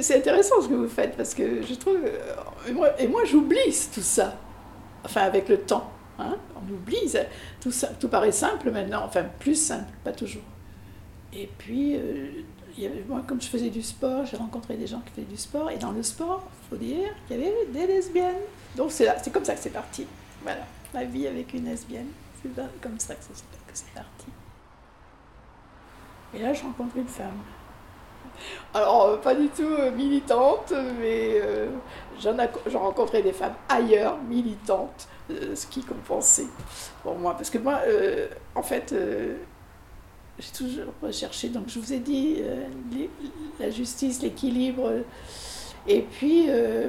[0.00, 1.96] C'est intéressant ce que vous faites parce que je trouve.
[2.04, 3.58] euh, Et moi, j'oublie
[3.94, 4.34] tout ça.
[5.04, 5.90] Enfin, avec le temps.
[6.18, 6.36] hein.
[6.56, 7.12] On oublie.
[7.60, 9.02] Tout, ça, tout paraît simple maintenant.
[9.06, 10.42] Enfin, plus simple, pas toujours.
[11.32, 12.30] Et puis, euh,
[13.08, 15.70] moi, comme je faisais du sport, j'ai rencontré des gens qui faisaient du sport.
[15.70, 18.34] Et dans le sport, il faut dire qu'il y avait des lesbiennes.
[18.76, 20.06] Donc, c'est, comme ça que c'est parti.
[20.42, 22.08] Voilà, ma vie avec une lesbienne.
[22.42, 23.20] C'est comme ça que
[23.72, 24.26] c'est, parti.
[26.34, 27.38] Et là, je rencontre une femme.
[28.72, 31.68] Alors, euh, pas du tout euh, militante, mais euh,
[32.20, 36.48] j'en, ai, j'en rencontrais des femmes ailleurs, militantes, ce qui compensait
[37.02, 37.34] pour moi.
[37.34, 37.80] Parce que moi,
[38.54, 38.94] en fait,
[40.40, 42.66] j'ai toujours recherché, donc je vous ai dit, euh,
[43.58, 45.02] la justice, l'équilibre, euh,
[45.86, 46.88] et puis euh,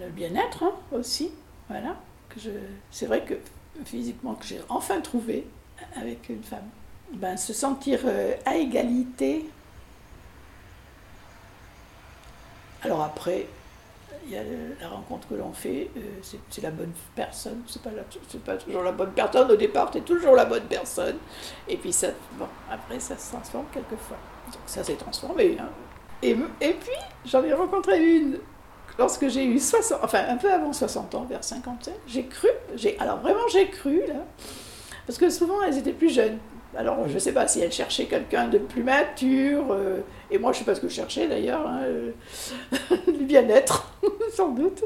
[0.00, 1.30] le bien-être hein, aussi.
[1.68, 1.96] Voilà.
[2.90, 3.34] C'est vrai que
[3.86, 5.46] physiquement, que j'ai enfin trouvé
[5.94, 6.68] avec une femme.
[7.14, 8.00] Ben, se sentir
[8.44, 9.48] à égalité.
[12.82, 13.46] Alors après,
[14.26, 14.42] il y a
[14.80, 17.90] la rencontre que l'on fait, euh, c'est, la bonne personne, c'est pas,
[18.44, 21.16] pas toujours la bonne personne, au départ c'est toujours la bonne personne,
[21.68, 24.16] et puis ça, bon, après ça se transforme quelquefois.
[24.52, 25.56] Donc ça s'est transformé.
[25.60, 25.68] hein.
[26.22, 28.38] Et, et puis j'en ai rencontré une
[28.98, 32.48] lorsque j'ai eu 60, enfin un peu avant 60 ans, vers 50 ans, j'ai cru,
[32.74, 34.24] j'ai, alors vraiment j'ai cru là,
[35.06, 36.38] parce que souvent elles étaient plus jeunes.
[36.74, 40.00] Alors je ne sais pas si elles cherchaient quelqu'un de plus mature, euh,
[40.30, 42.10] et moi je ne sais pas ce que je cherchais d'ailleurs, hein, euh,
[43.06, 43.92] du bien-être
[44.34, 44.82] sans doute,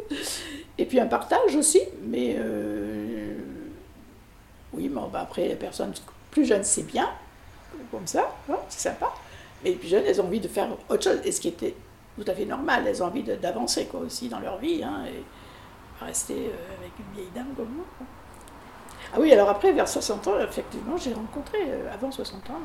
[0.78, 3.34] et puis un partage aussi, mais euh,
[4.72, 5.92] oui, mais bah, après les personnes
[6.30, 7.08] plus jeunes c'est bien,
[7.90, 9.12] comme ça, hein, c'est sympa,
[9.64, 11.74] mais les plus jeunes elles ont envie de faire autre chose, et ce qui était
[12.16, 16.04] tout à fait normal, elles ont envie d'avancer quoi aussi dans leur vie, hein, et
[16.04, 16.34] rester
[16.78, 17.86] avec une vieille dame comme moi.
[19.12, 22.60] Ah oui, alors après, vers 60 ans, effectivement, j'ai rencontré, euh, avant 60 ans,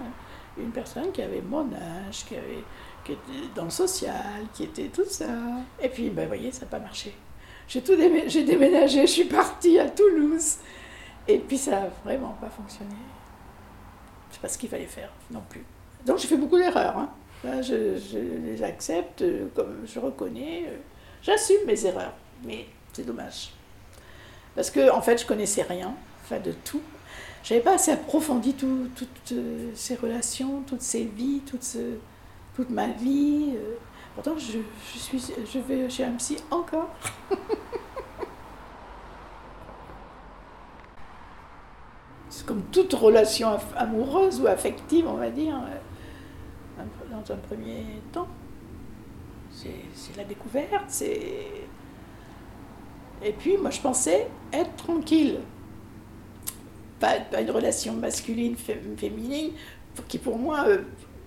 [0.57, 2.63] une personne qui avait mon âge, qui, avait,
[3.03, 5.25] qui était dans le social, qui était tout ça.
[5.81, 7.15] Et puis, ben, vous voyez, ça n'a pas marché.
[7.67, 10.57] J'ai tout démé- j'ai déménagé, je suis partie à Toulouse.
[11.27, 12.93] Et puis, ça n'a vraiment pas fonctionné.
[14.29, 15.65] Je sais pas ce qu'il fallait faire non plus.
[16.05, 16.97] Donc, j'ai fait beaucoup d'erreurs.
[16.97, 17.09] hein.
[17.61, 19.47] Je, les accepte, euh,
[19.85, 20.65] je reconnais.
[20.67, 20.77] euh,
[21.23, 23.51] J'assume mes erreurs, mais c'est dommage.
[24.55, 25.93] Parce que, en fait, je connaissais rien,
[26.25, 26.81] enfin de tout.
[27.43, 31.77] J'avais pas assez approfondi tout- toutes euh, ces relations, toutes ces vies, toute,
[32.69, 33.53] ma vie.
[33.55, 33.75] euh.
[34.15, 34.59] Pourtant, je,
[34.93, 35.19] je, suis,
[35.53, 36.89] je vais chez un psy encore.
[42.29, 48.27] C'est comme toute relation amoureuse ou affective, on va dire, euh, dans un premier temps.
[49.51, 51.21] C'est la découverte, c'est.
[53.23, 55.39] Et puis, moi, je pensais être tranquille.
[56.99, 59.51] Pas, une relation masculine, fé- féminine,
[60.07, 60.79] qui pour moi, euh,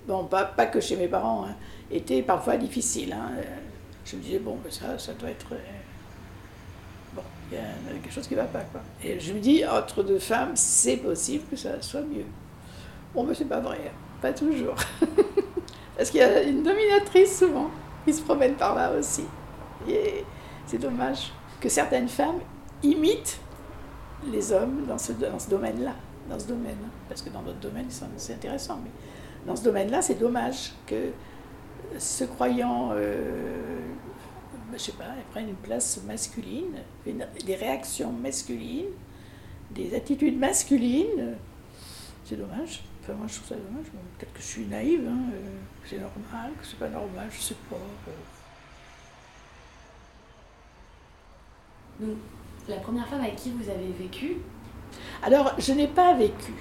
[0.07, 1.54] bon, pas, pas que chez mes parents, hein,
[1.90, 3.12] était parfois difficile.
[3.12, 3.31] hein.
[4.04, 5.52] Je me disais, bon, ben ça, ça doit être.
[5.52, 5.57] euh,
[7.14, 7.64] Bon, il y a
[8.02, 8.81] quelque chose qui ne va pas, quoi.
[9.02, 12.24] Et je me dis, entre deux femmes, c'est possible que ça soit mieux.
[13.14, 13.90] Bon, mais c'est pas vrai, hein.
[14.22, 14.74] pas toujours.
[15.96, 17.70] Parce qu'il y a une dominatrice souvent
[18.04, 19.24] qui se promène par là aussi.
[19.88, 20.24] Et
[20.66, 22.38] c'est dommage que certaines femmes
[22.83, 23.40] imitent
[24.26, 25.94] les hommes dans ce, dans ce domaine-là.
[26.28, 26.76] Dans ce domaine.
[26.85, 26.90] hein.
[27.09, 28.78] Parce que dans d'autres domaines, c'est intéressant.
[28.83, 28.90] Mais
[29.46, 31.11] dans ce domaine-là, c'est dommage que
[31.98, 33.81] se croyant, euh,
[34.72, 36.76] je sais pas, prennent une place masculine,
[37.07, 38.90] des réactions masculines,
[39.70, 41.37] des attitudes masculines.
[42.24, 42.85] C'est dommage.
[43.02, 43.87] Enfin, moi, je trouve ça dommage.
[44.18, 47.57] Peut-être que je suis naïve, hein, euh, c'est normal, que c'est pas normal, je sais
[47.70, 47.76] pas.
[52.68, 54.37] La première femme avec qui vous avez vécu,
[55.22, 56.52] Alors, je n'ai pas vécu.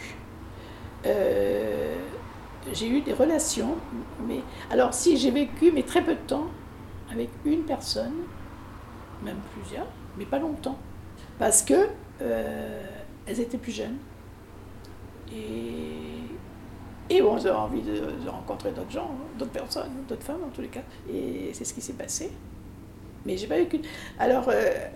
[1.06, 1.96] Euh,
[2.74, 3.76] j'ai eu des relations,
[4.28, 4.42] mais
[4.72, 6.48] alors si j'ai vécu, mais très peu de temps,
[7.12, 8.14] avec une personne,
[9.24, 10.78] même plusieurs, mais pas longtemps,
[11.40, 11.88] parce que
[12.22, 12.84] euh,
[13.26, 13.98] elles étaient plus jeunes.
[15.32, 20.62] Et, et bon, j'avais envie de, rencontrer d'autres gens, d'autres personnes, d'autres femmes en tous
[20.62, 20.84] les cas.
[21.12, 22.32] Et c'est ce qui s'est passé.
[23.26, 23.82] Mais j'ai pas vécu.
[24.20, 24.88] Alors, euh,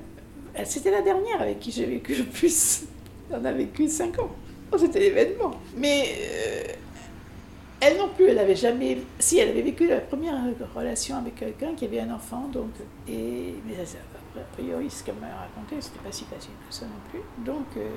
[0.65, 2.85] c'était la dernière avec qui j'ai vécu le plus.
[3.31, 4.31] On a vécu cinq ans.
[4.71, 5.51] Oh, c'était l'événement.
[5.75, 6.73] Mais euh,
[7.79, 8.99] elle non plus, elle avait jamais.
[9.19, 10.35] Si, elle avait vécu la première
[10.75, 12.69] relation avec quelqu'un qui avait un enfant, donc.
[13.07, 17.09] Et, mais a priori, ce qu'elle m'a raconté, c'était pas si facile que ça non
[17.09, 17.21] plus.
[17.43, 17.89] Donc, euh,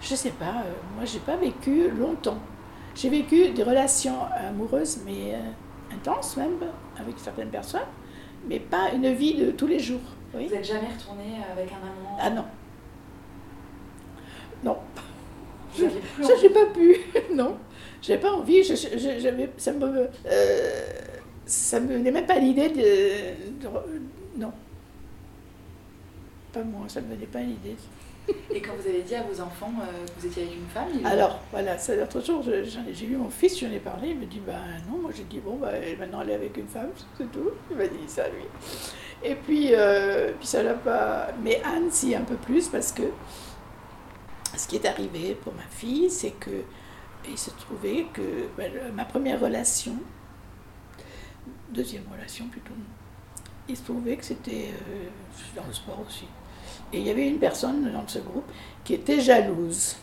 [0.00, 2.38] je sais pas, euh, moi, j'ai pas vécu longtemps.
[2.94, 6.58] J'ai vécu des relations amoureuses, mais euh, intenses même,
[6.98, 7.80] avec certaines personnes,
[8.48, 10.00] mais pas une vie de tous les jours.
[10.34, 10.46] Oui.
[10.48, 12.44] Vous n'êtes jamais retourné avec un amant Ah non.
[14.64, 14.78] Non.
[16.22, 16.96] Envie j'ai pas pu.
[17.34, 17.56] non.
[18.02, 18.62] J'avais pas envie.
[18.62, 19.20] Je, je-
[19.56, 20.08] ça me.
[20.26, 20.90] euh,
[21.46, 23.68] ça me venait même pas à l'idée de, de-
[24.36, 24.52] Non.
[26.52, 27.76] Pas moi, ça me venait pas à l'idée.
[28.54, 30.88] Et quand vous avez dit à vos enfants euh, que vous étiez avec une femme,
[31.04, 34.40] Alors, voilà, ça, l'autre jour, j'ai vu mon fils, j'en ai parlé, il me dit,
[34.46, 34.54] bah
[34.90, 37.50] non, moi j'ai dit, bon, bah maintenant elle est avec une femme, c'est tout.
[37.70, 38.44] Il m'a dit ça, lui.
[39.22, 41.28] Et puis, euh, puis ça l'a pas.
[41.42, 43.02] Mais Anne, si, un peu plus, parce que
[44.56, 46.62] ce qui est arrivé pour ma fille, c'est que
[47.28, 48.22] il se trouvait que
[48.58, 49.94] le- ma première relation,
[51.70, 52.72] deuxième relation plutôt,
[53.68, 55.08] il se trouvait que c'était euh,
[55.56, 56.26] dans le sport aussi.
[56.92, 58.50] Et il y avait une personne dans ce groupe
[58.84, 59.96] qui était jalouse.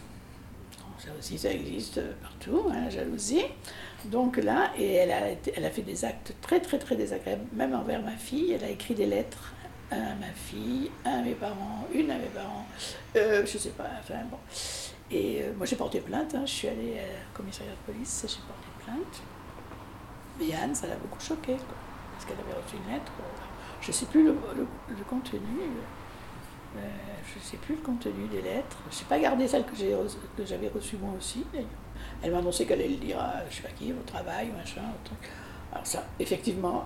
[1.00, 3.46] Ça aussi, ça existe partout, hein, la jalousie.
[4.06, 8.12] Donc là, et elle a, fait des actes très, très, très désagréables, même envers ma
[8.12, 8.52] fille.
[8.54, 9.54] Elle a écrit des lettres
[9.92, 12.66] à ma fille, à mes parents, une à mes parents,
[13.16, 14.38] euh, je sais pas, enfin bon.
[15.12, 16.98] Et euh, moi, j'ai porté plainte, hein, je suis allée
[17.34, 19.22] au commissariat de police, j'ai porté plainte.
[20.40, 21.76] Mais Anne, ça l'a beaucoup choquée, quoi,
[22.14, 23.12] parce qu'elle avait reçu une lettre.
[23.20, 23.44] euh,
[23.82, 24.36] Je ne sais plus le,
[25.08, 25.40] contenu.
[26.78, 28.78] Euh, je ne sais plus le contenu des lettres.
[28.92, 29.76] Je n'ai pas gardé celle que
[30.46, 31.44] j'avais reçue moi aussi.
[32.22, 34.82] Elle m'a annoncé qu'elle allait le dire à je sais pas qui, au travail, machin,
[34.82, 35.30] au truc.
[35.72, 36.86] Alors ça, effectivement,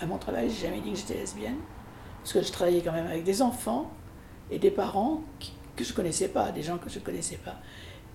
[0.00, 1.56] à mon travail, j'ai jamais dit que j'étais lesbienne,
[2.20, 3.90] parce que je travaillais quand même avec des enfants
[4.50, 5.22] et des parents
[5.74, 7.56] que je connaissais pas, des gens que je connaissais pas.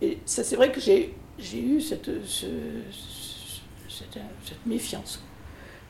[0.02, 1.14] Et ça, c'est vrai que j'ai
[1.54, 2.46] eu cette, ce-
[2.92, 5.22] ce- cette, cette méfiance.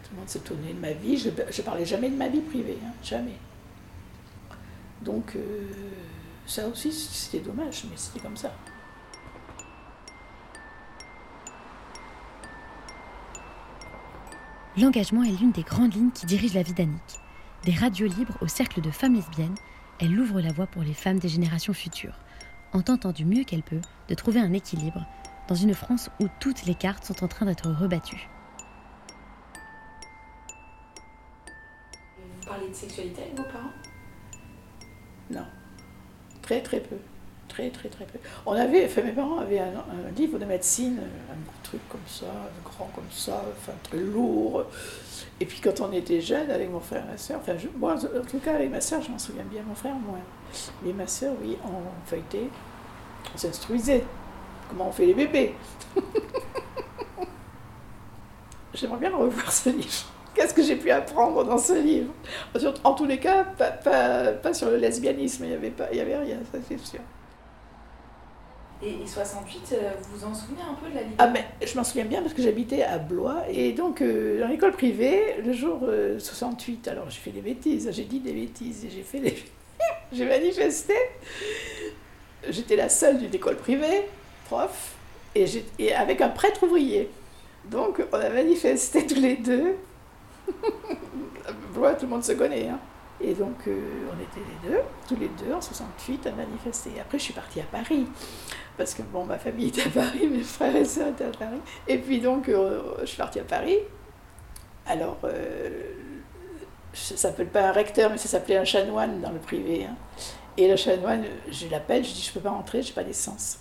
[0.03, 1.17] Tout le monde s'étonnait de ma vie.
[1.17, 3.35] Je ne parlais jamais de ma vie privée, hein, jamais.
[5.03, 5.69] Donc, euh,
[6.45, 8.53] ça aussi, c'était dommage, mais c'était comme ça.
[14.77, 17.19] L'engagement est l'une des grandes lignes qui dirigent la vie d'Annick.
[17.63, 19.55] Des radios libres au cercle de femmes lesbiennes,
[19.99, 22.17] elle ouvre la voie pour les femmes des générations futures,
[22.73, 25.05] en tentant du mieux qu'elle peut de trouver un équilibre
[25.47, 28.29] dans une France où toutes les cartes sont en train d'être rebattues.
[32.17, 33.92] Vous parlez de sexualité avec vos parents?
[35.33, 35.45] Non.
[36.41, 36.95] Très, très peu.
[37.47, 38.17] Très, très, très peu.
[38.45, 40.99] On avait, enfin, mes parents avaient un, un livre de médecine,
[41.31, 42.25] un truc comme ça,
[42.63, 44.63] grand comme ça, enfin, très lourd.
[45.39, 47.95] Et puis quand on était jeunes, avec mon frère et ma soeur, enfin, je- moi,
[47.95, 50.19] en tout cas, avec ma soeur, je m'en souviens bien, mon frère, moins.
[50.83, 52.49] Mais ma soeur, oui, on feuilletait,
[53.33, 54.03] on s'instruisait.
[54.69, 55.53] Comment on fait les bébés?
[58.73, 60.05] J'aimerais bien revoir ce livre.
[60.33, 62.11] Qu'est-ce que j'ai pu apprendre dans ce livre
[62.83, 65.97] En tous les cas, pas, pas- pas sur le lesbianisme, il n'y avait, pas- il
[65.97, 66.99] y avait rien, ça c'est sûr.
[68.81, 71.45] Et, et 68, euh, vous vous en souvenez un peu de la liberté Ah mais
[71.65, 75.35] je m'en souviens bien parce que j'habitais à Blois et donc euh, dans l'école privée,
[75.45, 79.19] le jour euh, 68, alors j'ai fait des bêtises, j'ai dit des bêtises j'ai fait
[79.19, 79.35] des...
[80.11, 80.93] j'ai manifesté.
[82.49, 84.01] J'étais la seule d'une école privée,
[84.45, 84.95] prof,
[85.33, 87.09] et avec un prêtre ouvrier.
[87.71, 89.75] Donc on a manifesté tous les deux.
[91.47, 92.67] À Blois, tout le monde se connaît.
[92.69, 92.79] hein.
[93.21, 93.79] Et donc euh,
[94.11, 96.91] on était les deux, tous les deux en 68 à manifester.
[96.99, 98.05] Après je suis partie à Paris
[98.77, 101.59] parce que bon, ma famille était à Paris, mes frères et sœurs étaient à Paris.
[101.87, 103.77] Et puis donc, euh, je suis partie à Paris.
[104.87, 105.91] Alors, euh,
[106.93, 109.85] ça s'appelle pas un recteur, mais ça s'appelait un chanoine dans le privé.
[109.85, 109.95] hein.
[110.57, 113.59] Et le chanoine, je l'appelle, je dis, je peux pas rentrer, j'ai pas d'essence.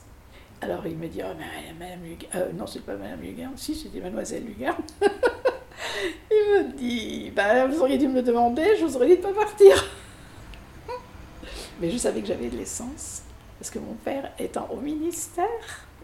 [0.62, 3.74] Alors il me dit, oh, mais Madame Lugan, euh, non, c'est pas Madame Lugan, si,
[3.74, 4.74] c'était Mademoiselle Lugan.
[6.30, 9.22] il me dit, bah, vous auriez dû me le demander, je vous aurais dit de
[9.22, 9.84] pas partir.
[11.80, 13.22] mais je savais que j'avais de l'essence.
[13.58, 15.46] Parce que mon père étant au ministère,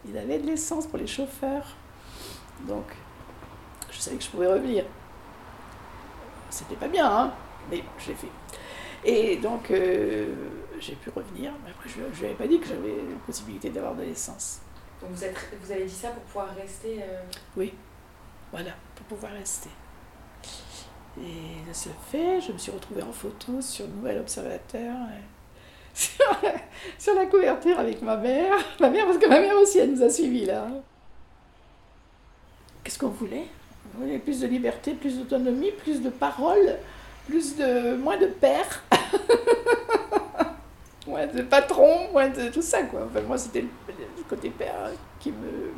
[0.09, 1.77] il avait de l'essence pour les chauffeurs.
[2.69, 2.85] Donc,
[3.91, 4.85] je savais que je pouvais revenir.
[6.51, 7.33] C'était pas bien, hein,
[7.71, 8.29] mais je l'ai fait.
[9.05, 10.35] Et donc, euh,
[10.81, 11.53] j'ai pu revenir.
[11.65, 14.61] Mais après, je ne lui avais pas dit que j'avais la possibilité d'avoir de l'essence.
[15.01, 17.23] Donc vous, êtes, vous avez dit ça pour pouvoir rester euh,
[17.57, 17.73] Oui,
[18.53, 19.71] voilà, pour pouvoir rester.
[21.21, 25.95] Et ça se fait, je me suis retrouvée en photo sur Nouvel Observateur, euh,
[26.99, 28.55] sur, la, couverture avec ma mère.
[28.81, 30.69] Ma mère, parce que ma mère aussi, elle nous a suivis là.
[32.85, 33.47] Qu'est-ce qu'on voulait?
[33.95, 36.77] On voulait plus de liberté, plus d'autonomie, plus de parole,
[37.27, 38.85] plus de, moins de père,
[41.07, 43.09] moins de patron, moins de tout ça quoi.
[43.11, 45.73] Enfin, moi, c'était le, le côté père qui me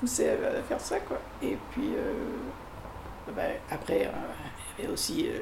[0.00, 1.18] poussait à faire ça quoi.
[1.42, 4.10] Et puis, euh, ben, après, euh,
[4.78, 5.40] il y avait aussi, euh,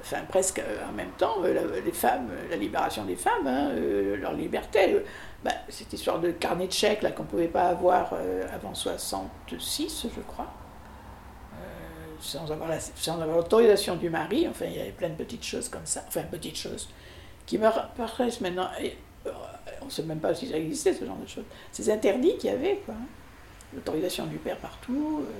[0.00, 4.16] enfin presque en même temps, euh, la, les femmes, la libération des femmes, hein, euh,
[4.16, 5.02] leur liberté.
[5.44, 8.74] Ben, cette histoire de carnet de chèques là qu'on ne pouvait pas avoir euh, avant
[8.74, 10.46] 66, je crois.
[11.54, 11.66] Euh,
[12.20, 15.68] sans avoir sans avoir l'autorisation du mari, enfin il y avait plein de petites choses
[15.68, 16.88] comme ça, enfin petites choses,
[17.46, 19.30] qui me paraissent maintenant, euh,
[19.82, 22.50] on ne sait même pas si ça existait ce genre de choses, ces interdits qu'il
[22.50, 22.94] y avait, quoi.
[23.74, 25.32] L'autorisation du père partout, euh,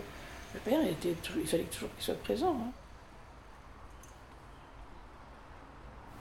[0.54, 2.56] le père il, était, il fallait toujours qu'il soit présent.
[2.60, 2.70] hein.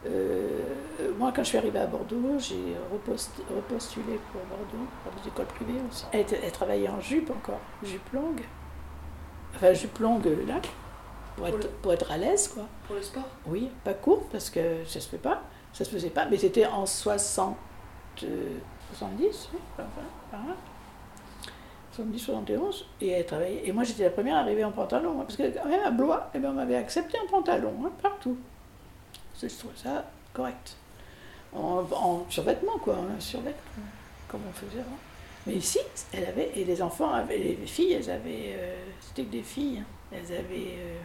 [0.08, 0.62] Euh,
[1.18, 5.48] moi, quand je suis arrivée à Bordeaux, j'ai repost- repostulé pour Bordeaux, pour des écoles
[5.48, 6.06] privées aussi.
[6.12, 8.42] Elle, travaillait en jupe encore, jupe longue.
[9.56, 10.62] Enfin, jupe longue là,
[11.36, 12.64] pour être, pour être à l'aise, quoi.
[12.86, 13.24] pour le sport?
[13.48, 15.42] Oui, pas courte, parce que ça se fait pas,
[15.74, 17.56] ça se faisait pas, mais c'était en 60,
[18.24, 18.58] euh,
[18.94, 19.88] 70, oui, enfin,
[20.30, 20.54] par là.
[21.96, 23.62] 70, 71, et elle travaillait.
[23.66, 26.30] Et moi, j'étais la première arrivée en pantalon, hein, parce que quand même à Blois,
[26.34, 28.38] eh ben, on m'avait accepté en pantalon, hein, partout.
[29.42, 30.76] Je trouvais ça correct.
[31.54, 33.84] En, en survêtement, quoi, un survêtement,
[34.28, 34.98] comme on faisait avant.
[35.48, 35.80] Mais ici,
[36.12, 39.80] elle avait, et les enfants, avaient, les filles, elles avaient, euh, c'était que des filles,
[39.80, 39.86] hein.
[40.12, 40.98] elles avaient euh,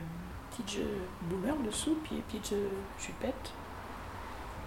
[0.50, 3.52] petites jeux boomer dessous, puis petites euh, jupettes.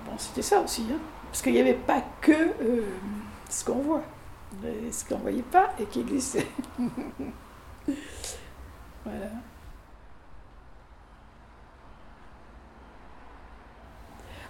[0.06, 1.00] Bon, c'était ça aussi, hein.
[1.26, 2.86] parce qu'il n'y avait pas que euh,
[3.50, 4.04] ce qu'on voit,
[4.92, 6.48] ce qu'on ne voyait pas et qui glissait.
[9.04, 9.30] voilà.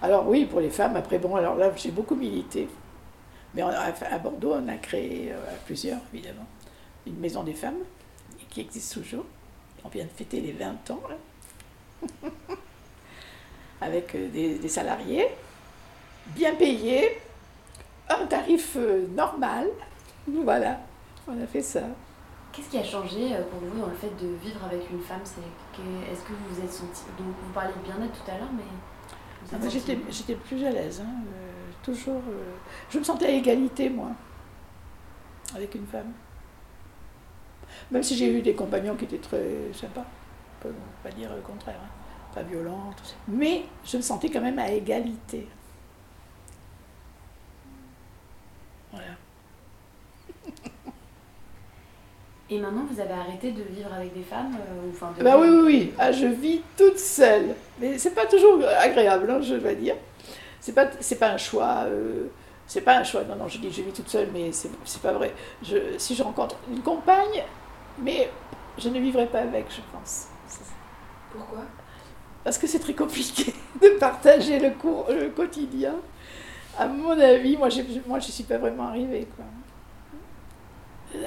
[0.01, 2.67] Alors oui, pour les femmes, après, bon, alors là, j'ai beaucoup milité.
[3.55, 6.45] Mais à Bordeaux, on a créé, euh, à plusieurs, évidemment,
[7.07, 7.77] une maison des femmes,
[8.49, 9.25] qui existe toujours.
[9.83, 11.01] On vient de fêter les 20 ans,
[13.81, 15.27] avec euh, des, des salariés,
[16.27, 17.19] bien payés,
[18.09, 19.67] un tarif euh, normal.
[20.27, 20.79] Voilà,
[21.27, 21.81] on a fait ça.
[22.51, 25.21] Qu'est-ce qui a changé euh, pour vous dans le fait de vivre avec une femme?
[25.21, 27.03] Est-ce que vous vous êtes senti.
[27.17, 28.63] Donc, vous parliez de bien-être tout à l'heure, mais.
[29.51, 31.51] Ah, senti- J'étais j'étais plus à l'aise, hein, euh,
[31.83, 32.21] toujours.
[32.29, 32.53] euh,
[32.89, 34.11] je me sentais à égalité, moi,
[35.55, 36.11] avec une femme.
[37.91, 41.41] Même si j'ai eu des compagnons qui étaient très sympas, on peut pas dire le
[41.41, 41.89] contraire, hein,
[42.35, 43.15] pas violents, tout ça.
[43.27, 45.47] mais je me sentais quand même à égalité.
[48.91, 49.07] Voilà.
[52.53, 55.37] Et maintenant, vous avez arrêté de vivre avec des femmes euh, ou, enfin, de Bah
[55.39, 55.93] oui, oui, oui.
[55.97, 57.55] Ah, je vis toute seule.
[57.79, 59.95] Mais c'est pas toujours agréable, hein, je dois dire.
[60.59, 61.85] C'est pas, c'est pas un choix.
[61.87, 62.25] euh,
[62.67, 63.23] c'est pas un choix.
[63.23, 65.33] Non, non, je dis je vis toute seule, mais c'est, c'est pas vrai.
[65.63, 67.43] Je, si je rencontre une compagne,
[67.97, 68.29] mais
[68.77, 70.27] je ne vivrai pas avec, je pense.
[71.31, 71.63] Pourquoi?
[72.43, 75.95] Parce que c'est très compliqué de partager le, cours, le quotidien.
[76.77, 79.27] À mon avis, moi, j'ai, moi je ne suis pas vraiment arrivée.
[79.35, 79.45] Quoi.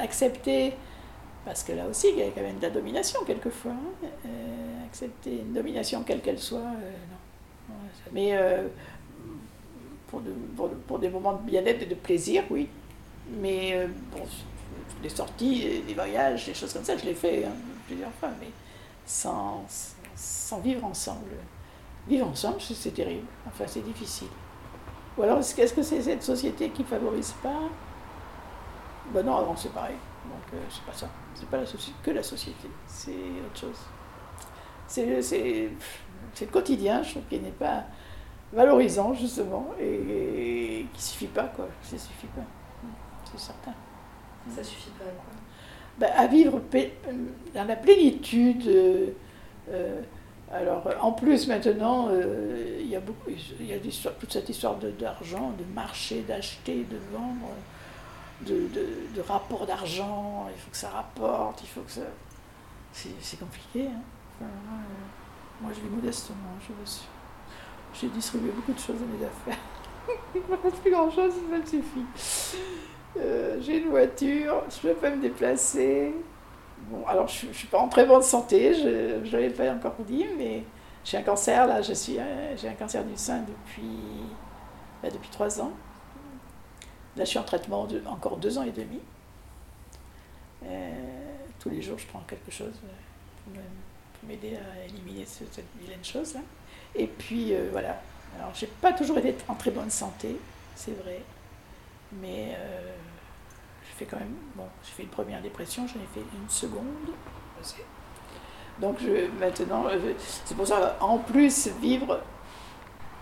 [0.01, 0.75] Accepter,
[1.47, 3.73] parce que là aussi, il y a quand même de la domination quelquefois.
[3.73, 4.09] hein.
[4.27, 7.75] Euh, accepter une domination quelle qu'elle soit, euh, non.
[8.13, 8.69] Mais euh,
[10.09, 12.69] pour, de- pour, pour des moments de bien-être et de plaisir, oui.
[13.41, 14.23] Mais bon,
[15.03, 17.53] des sorties, des voyages, des choses comme ça, je l'ai fait hein,
[17.87, 18.49] plusieurs fois, mais
[19.05, 19.65] sans,
[20.63, 21.33] vivre ensemble.
[22.09, 23.27] Vivre ensemble, c'est terrible.
[23.49, 24.29] Enfin, c'est difficile.
[25.19, 27.63] Ou alors, est-ce que c'est cette société qui favorise pas?
[29.13, 29.97] Ben non, avant c'est pareil.
[30.29, 31.09] Donc, euh, c'est pas ça.
[31.35, 32.69] C'est pas la soci- que la société.
[32.87, 33.79] C'est autre chose.
[34.87, 35.71] C'est c'est-
[36.35, 37.85] c'est le quotidien, je trouve, qui n'est pas
[38.53, 41.69] valorisant, justement, et, et qui suffit pas, quoi.
[41.83, 42.43] Ça suffit pas.
[43.25, 43.73] C'est certain.
[44.55, 45.33] Ça suffit pas à quoi?
[45.99, 46.61] Ben, à vivre
[47.55, 48.67] dans la plénitude.
[48.69, 49.07] euh,
[49.71, 50.01] euh,
[50.53, 53.79] alors, en plus, maintenant, euh, il y a, beaucoup, y a
[54.21, 57.49] toute cette histoire de- d'argent, de, marché, d'acheter, de vendre,
[58.43, 58.69] de,
[59.15, 60.47] de, rapport d'argent.
[60.55, 62.03] Il faut que ça rapporte, il faut que ça.
[62.93, 63.87] C'est compliqué.
[63.87, 64.01] hein.
[64.43, 64.45] Euh,
[65.61, 67.07] moi, je vis modestement, je vous assure.
[67.95, 69.63] J'ai distribué beaucoup de choses à mes affaires.
[70.35, 72.05] il ne me reste plus grand-chose, ça me suffit.
[73.19, 76.15] Euh, j'ai une voiture, je peux me déplacer.
[76.91, 78.89] Bon, alors je ne suis pas en très bonne santé, je
[79.25, 80.65] ne l'avais pas encore dit, mais
[81.05, 83.99] j'ai un cancer, là, je suis, euh, j'ai un cancer du sein depuis
[85.03, 85.73] bah, depuis trois ans.
[87.17, 89.01] Là, je suis en traitement de, encore deux ans et demi.
[90.65, 90.91] Euh,
[91.59, 92.75] tous les jours, je prends quelque chose
[93.45, 96.37] pour m'aider à éliminer cette, vilaine chose.
[96.95, 98.01] Et puis, voilà.
[98.39, 100.37] Alors, j'ai pas toujours été en très bonne santé,
[100.75, 101.23] c'est vrai.
[102.21, 102.57] Mais
[103.83, 104.35] je fais quand même.
[104.55, 106.85] Bon, j'ai fait une première dépression, j'en ai fait une seconde.
[108.81, 109.87] Donc je, maintenant,
[110.45, 112.21] c'est pour ça, en plus, vivre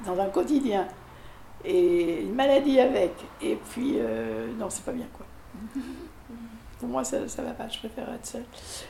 [0.05, 0.89] dans un quotidien
[1.65, 3.13] et une maladie avec,
[3.43, 5.27] et puis, euh, non, c'est pas bien quoi.
[6.79, 8.45] Pour moi, ça, ça va pas, je préfère être seule.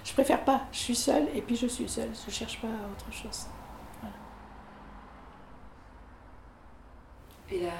[0.04, 3.12] Je préfère pas, je suis seule, et puis je suis seule, je cherche pas autre
[3.12, 3.46] chose.
[7.50, 7.72] Et la,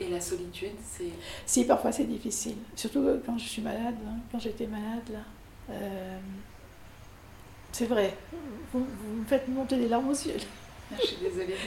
[0.00, 1.12] et la solitude, c'est...
[1.44, 2.56] Si, parfois c'est difficile.
[2.74, 5.18] Surtout quand je suis malade, hein, quand j'étais malade, là.
[5.70, 6.18] Euh,
[7.70, 8.16] c'est vrai.
[8.72, 10.36] Vous, me faites monter des larmes aux yeux.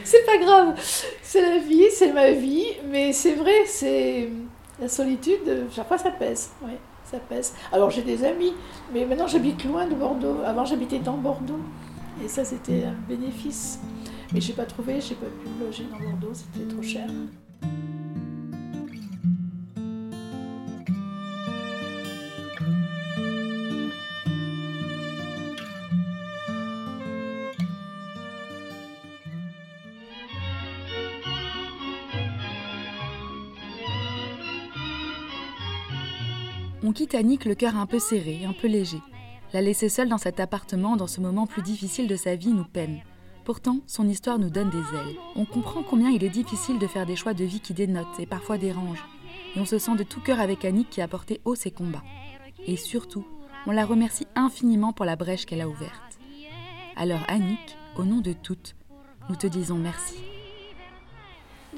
[0.04, 0.76] C'est pas grave.
[1.22, 2.66] C'est la vie, c'est ma vie.
[2.90, 4.30] Mais c'est vrai, c'est...
[4.80, 6.52] La solitude, chaque fois ça pèse.
[6.62, 6.74] Oui,
[7.04, 7.56] ça pèse.
[7.72, 8.54] Alors j'ai des amis,
[8.94, 10.38] mais maintenant j'habite loin de Bordeaux.
[10.46, 11.60] Avant j'habitais dans Bordeaux.
[12.24, 13.80] Et ça, c'était un bénéfice.
[14.34, 17.08] Mais j'ai pas trouvé, j'ai pas pu loger dans Bordeaux, c'était trop cher.
[36.84, 39.02] On quitte Annick le cœur un peu serré, un peu léger.
[39.54, 42.66] La laisser seule dans cet appartement dans ce moment plus difficile de sa vie nous
[42.66, 43.00] peine.
[43.46, 45.16] Pourtant, son histoire nous donne des ailes.
[45.36, 48.26] On comprend combien il est difficile de faire des choix de vie qui dénotent et
[48.26, 49.08] parfois dérangent.
[49.56, 52.04] Et on se sent de tout cœur avec Annick qui a porté haut ses combats.
[52.68, 53.26] Et surtout,
[53.66, 56.20] on la remercie infiniment pour la brèche qu'elle a ouverte.
[56.96, 58.76] Alors Annick, au nom de toutes,
[59.30, 60.16] nous te disons merci.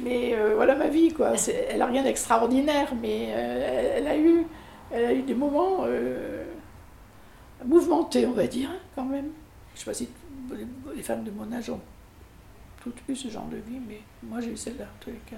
[0.03, 1.33] Mais euh, voilà ma vie, quoi.
[1.69, 4.45] Elle n'a rien d'extraordinaire, mais euh, elle, a eu,
[4.91, 6.45] elle a eu des moments euh,
[7.65, 9.29] mouvementés, on va dire, quand même.
[9.75, 10.09] Je sais pas si
[10.95, 11.81] les femmes de mon âge ont
[12.81, 15.37] toutes eu ce genre de vie, mais moi j'ai eu celle-là en tous les cas.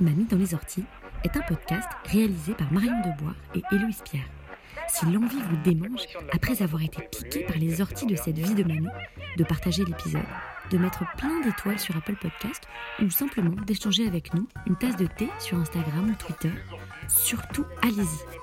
[0.00, 0.84] Mamie dans les orties
[1.24, 4.28] est un podcast réalisé par Marion Debois et Héloïse Pierre.
[4.88, 6.02] Si l'envie vous démange,
[6.32, 8.88] après avoir été piqué par les orties de cette vie de mamie,
[9.36, 10.22] de partager l'épisode,
[10.70, 12.66] de mettre plein d'étoiles sur Apple Podcast
[13.02, 16.52] ou simplement d'échanger avec nous une tasse de thé sur Instagram ou Twitter,
[17.08, 18.38] surtout allez-y.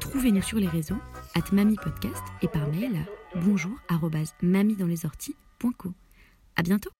[0.00, 0.98] Trouvez-nous sur les réseaux,
[1.34, 3.72] at Podcast et par mail bonjour
[4.42, 5.92] mamie dans les orties.co.
[6.56, 6.95] À bientôt!